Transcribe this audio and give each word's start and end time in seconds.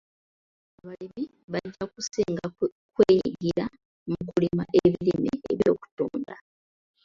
Abalimi 0.79 1.23
bajja 1.51 1.83
kusinga 1.93 2.43
kwenyigira 2.95 3.65
mu 4.09 4.17
kulima 4.29 4.63
ebirime 4.81 5.33
eby'okutunda. 5.51 6.35